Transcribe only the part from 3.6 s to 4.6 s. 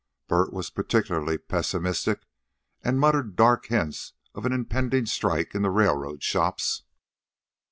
hints of an